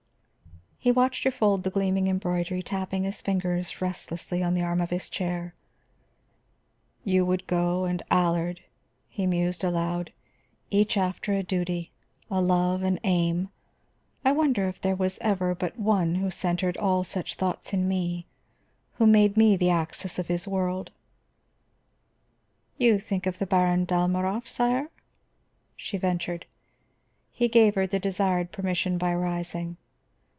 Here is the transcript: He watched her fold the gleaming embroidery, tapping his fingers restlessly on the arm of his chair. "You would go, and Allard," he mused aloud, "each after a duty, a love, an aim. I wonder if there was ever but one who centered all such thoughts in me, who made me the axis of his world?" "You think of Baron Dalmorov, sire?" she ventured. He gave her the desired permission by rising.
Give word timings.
He 0.83 0.91
watched 0.91 1.25
her 1.25 1.31
fold 1.31 1.61
the 1.61 1.69
gleaming 1.69 2.07
embroidery, 2.07 2.63
tapping 2.63 3.03
his 3.03 3.21
fingers 3.21 3.81
restlessly 3.83 4.41
on 4.41 4.55
the 4.55 4.63
arm 4.63 4.81
of 4.81 4.89
his 4.89 5.09
chair. 5.09 5.53
"You 7.03 7.23
would 7.23 7.45
go, 7.45 7.85
and 7.85 8.01
Allard," 8.09 8.61
he 9.07 9.27
mused 9.27 9.63
aloud, 9.63 10.11
"each 10.71 10.97
after 10.97 11.33
a 11.33 11.43
duty, 11.43 11.91
a 12.31 12.41
love, 12.41 12.81
an 12.81 12.99
aim. 13.03 13.49
I 14.25 14.31
wonder 14.31 14.67
if 14.67 14.81
there 14.81 14.95
was 14.95 15.19
ever 15.21 15.53
but 15.53 15.77
one 15.77 16.15
who 16.15 16.31
centered 16.31 16.77
all 16.77 17.03
such 17.03 17.35
thoughts 17.35 17.73
in 17.73 17.87
me, 17.87 18.25
who 18.93 19.05
made 19.05 19.37
me 19.37 19.55
the 19.55 19.69
axis 19.69 20.17
of 20.17 20.29
his 20.29 20.47
world?" 20.47 20.89
"You 22.79 22.97
think 22.97 23.27
of 23.27 23.37
Baron 23.37 23.85
Dalmorov, 23.85 24.47
sire?" 24.47 24.89
she 25.75 25.99
ventured. 25.99 26.47
He 27.31 27.47
gave 27.47 27.75
her 27.75 27.85
the 27.85 27.99
desired 27.99 28.51
permission 28.51 28.97
by 28.97 29.13
rising. 29.13 29.77